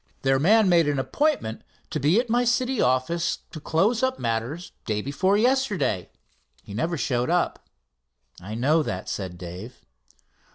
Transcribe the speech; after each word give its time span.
Their 0.23 0.39
man 0.39 0.67
made 0.67 0.87
an 0.87 0.97
appointment 0.97 1.61
to 1.91 1.99
be 1.99 2.19
at 2.19 2.27
my 2.27 2.43
city 2.43 2.81
office 2.81 3.37
to 3.51 3.59
close 3.59 4.01
up 4.01 4.17
matters 4.17 4.71
day 4.85 4.99
before 4.99 5.37
yesterday. 5.37 6.09
He 6.63 6.73
never 6.73 6.97
showed 6.97 7.29
up." 7.29 7.69
"I 8.41 8.55
know 8.55 8.81
that," 8.81 9.07
said 9.07 9.37
Dave. 9.37 9.85